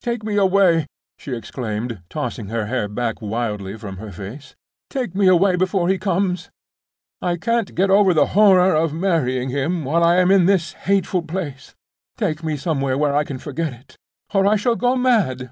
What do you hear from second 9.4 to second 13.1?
him while I am in this hateful place; take me somewhere